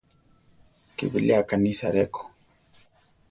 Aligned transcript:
Ké 0.95 1.05
bilé 1.13 1.33
akánisa 1.39 1.87
ré 1.95 2.03
ko. 2.13 2.23